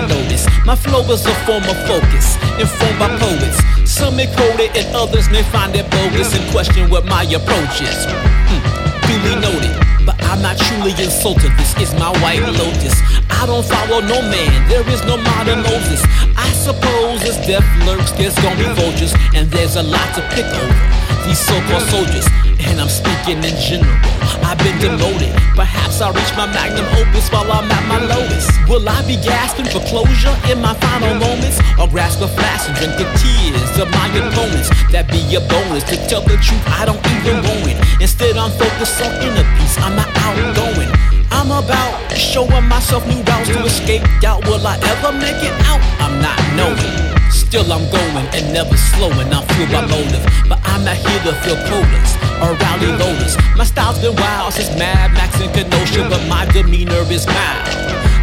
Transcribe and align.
I 0.00 0.06
notice 0.06 0.46
my 0.64 0.76
flow 0.76 1.02
is 1.12 1.26
a 1.26 1.34
form 1.44 1.64
of 1.64 1.76
focus, 1.84 2.38
informed 2.56 2.98
by 2.98 3.10
poets. 3.18 3.58
Some 3.84 4.16
may 4.16 4.26
quote 4.32 4.60
it 4.60 4.72
and 4.78 4.94
others 4.96 5.28
may 5.28 5.42
find 5.50 5.74
it 5.74 5.90
bogus 5.90 6.32
and 6.32 6.44
question 6.52 6.88
what 6.88 7.04
my 7.04 7.24
approach 7.24 7.82
is. 7.82 8.06
Hmm, 8.48 8.62
duly 9.04 9.36
noted, 9.36 9.74
but 10.06 10.16
I'm 10.24 10.40
not 10.40 10.56
truly 10.56 10.96
insulted. 10.96 11.52
This 11.58 11.76
is 11.76 11.92
my 12.00 12.08
white 12.24 12.40
lotus. 12.40 12.96
I 13.28 13.44
don't 13.44 13.66
follow 13.66 14.00
no 14.00 14.22
man, 14.22 14.68
there 14.68 14.86
is 14.88 15.04
no 15.04 15.18
modern 15.18 15.60
Moses. 15.68 16.00
I 16.38 16.48
suppose 16.56 17.20
as 17.28 17.36
death 17.44 17.66
lurks, 17.84 18.12
there's 18.12 18.38
gonna 18.40 18.56
be 18.56 18.70
vultures, 18.72 19.12
and 19.34 19.50
there's 19.50 19.76
a 19.76 19.82
lot 19.82 20.14
to 20.16 20.22
pick 20.32 20.46
over. 20.46 20.80
These 21.26 21.40
so-called 21.44 21.84
soldiers, 21.92 22.26
and 22.66 22.80
I'm 22.80 22.88
speaking 22.88 23.40
in 23.40 23.56
general. 23.56 23.96
I've 24.44 24.58
been 24.58 24.76
demoted. 24.80 25.32
Perhaps 25.54 26.00
I'll 26.00 26.12
reach 26.12 26.32
my 26.36 26.46
magnum 26.46 26.86
opus 26.98 27.30
while 27.30 27.50
I'm 27.50 27.70
at 27.70 27.84
my 27.88 28.00
lowest. 28.02 28.50
Will 28.68 28.86
I 28.88 29.00
be 29.06 29.16
gasping 29.16 29.66
for 29.66 29.80
closure 29.86 30.34
in 30.50 30.60
my 30.60 30.74
final 30.74 31.14
moments? 31.16 31.60
Or 31.78 31.88
grasp 31.88 32.20
a 32.20 32.28
flask 32.28 32.68
and 32.68 32.76
drink 32.76 32.94
the 32.98 33.06
tears 33.18 33.72
of 33.78 33.88
my 33.90 34.08
opponents? 34.12 34.68
That 34.92 35.08
be 35.08 35.22
a 35.34 35.40
bonus. 35.40 35.84
To 35.90 35.96
tell 36.08 36.22
the 36.22 36.36
truth, 36.40 36.64
I 36.66 36.84
don't 36.84 37.00
even 37.20 37.40
want 37.46 37.70
it. 37.70 37.78
Instead, 38.00 38.36
I'm 38.36 38.52
focused 38.58 39.00
on 39.00 39.12
inner 39.22 39.46
peace. 39.56 39.76
I'm 39.78 39.96
not 39.96 40.10
outgoing. 40.26 40.90
I'm 41.30 41.50
about 41.50 41.94
showing 42.16 42.66
myself 42.68 43.06
new 43.06 43.22
routes 43.22 43.48
to 43.48 43.64
escape 43.64 44.02
doubt. 44.20 44.44
Will 44.46 44.66
I 44.66 44.76
ever 44.98 45.12
make 45.16 45.40
it 45.40 45.54
out? 45.70 45.80
I'm 46.02 46.20
not 46.20 46.38
knowing. 46.58 47.30
Still 47.30 47.66
I'm 47.72 47.86
going 47.90 48.26
and 48.34 48.52
never 48.52 48.76
slowing. 48.76 49.30
I'm 49.32 49.46
fueled 49.54 49.72
by 49.72 49.86
motive, 49.86 50.24
but 50.48 50.60
I'm 50.64 50.84
not 50.84 50.96
here 50.96 51.22
to 51.26 51.32
feel 51.42 51.58
quotas 51.66 52.19
rally 52.48 52.92
voters. 52.96 53.36
My 53.56 53.64
style's 53.64 53.98
been 54.00 54.16
wild 54.16 54.52
since 54.54 54.70
Mad 54.78 55.12
Max 55.12 55.40
and 55.40 55.52
Kenosha, 55.52 56.08
but 56.08 56.22
my 56.28 56.46
demeanor 56.52 57.04
is 57.12 57.26
mild, 57.26 57.68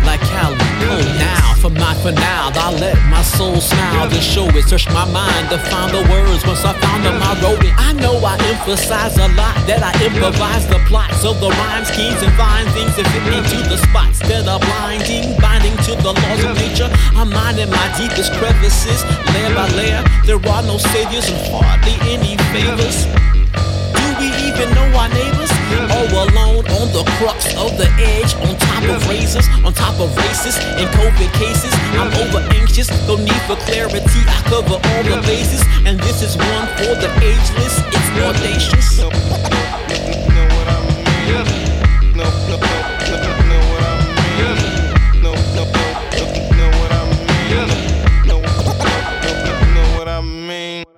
like 0.05 0.21
Cali. 0.21 0.57
Oh, 0.89 1.01
now 1.19 1.53
for 1.61 1.69
my 1.69 1.93
finale, 2.01 2.53
I 2.55 2.71
let 2.79 2.97
my 3.09 3.21
soul 3.21 3.59
smile 3.59 4.09
to 4.09 4.21
show 4.21 4.47
it. 4.49 4.63
Search 4.69 4.87
my 4.89 5.05
mind 5.09 5.49
to 5.49 5.57
find 5.57 5.91
the 5.91 6.01
words. 6.09 6.45
Once 6.45 6.63
I 6.63 6.73
found 6.79 7.05
them, 7.05 7.17
I 7.21 7.33
wrote 7.41 7.63
it. 7.63 7.73
I 7.77 7.93
know 7.93 8.17
I 8.23 8.37
emphasize 8.53 9.17
a 9.17 9.27
lot 9.33 9.55
that 9.65 9.81
I 9.81 9.91
improvise 10.05 10.67
the 10.67 10.79
plots 10.85 11.25
of 11.25 11.39
the 11.41 11.49
rhyme 11.49 11.85
schemes 11.85 12.21
and 12.21 12.33
find 12.37 12.65
things 12.71 12.95
that 12.95 13.05
fit 13.09 13.25
into 13.33 13.57
the 13.69 13.77
spots 13.77 14.19
that 14.29 14.47
are 14.47 14.61
blinding, 14.61 15.37
binding 15.41 15.75
to 15.85 15.93
the 15.97 16.13
laws 16.13 16.43
of 16.45 16.55
nature. 16.57 16.89
I'm 17.17 17.29
minding 17.29 17.69
my 17.69 17.87
deepest 17.97 18.31
crevices, 18.33 19.01
layer 19.33 19.53
by 19.53 19.67
layer. 19.73 20.03
There 20.25 20.41
are 20.41 20.63
no 20.63 20.77
saviors 20.77 21.29
and 21.29 21.41
hardly 21.49 21.97
any 22.05 22.37
favors. 22.53 23.26
Our 24.97 25.09
neighbors? 25.09 25.51
All 25.93 26.09
alone 26.25 26.65
on 26.81 26.87
the 26.91 27.03
crux 27.17 27.53
of 27.55 27.77
the 27.77 27.87
edge, 28.01 28.33
on 28.41 28.57
top 28.57 28.83
of 28.89 29.07
razors, 29.07 29.47
on 29.63 29.73
top 29.73 29.99
of 29.99 30.09
racists 30.17 30.59
and 30.77 30.89
COVID 30.97 31.31
cases. 31.33 31.73
I'm 31.93 32.11
over 32.25 32.41
anxious, 32.53 32.89
no 33.07 33.15
need 33.15 33.41
for 33.47 33.55
clarity. 33.69 34.21
I 34.25 34.41
cover 34.49 34.75
all 34.75 35.03
the 35.03 35.21
bases, 35.25 35.63
and 35.85 35.99
this 35.99 36.21
is 36.21 36.35
one 36.37 36.67
for 36.77 36.93
the 36.97 37.09
ageless. 37.21 37.79
It's 37.93 38.09
audacious. 38.17 39.46